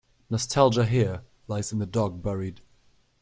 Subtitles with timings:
[0.31, 2.61] Nostalgia Here lies the dog buried.